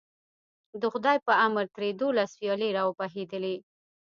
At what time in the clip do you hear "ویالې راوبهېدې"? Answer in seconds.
2.41-3.55